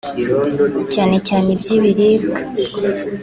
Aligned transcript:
cyane 0.93 1.17
cyane 1.27 1.47
iby’ibiribwa 1.55 2.39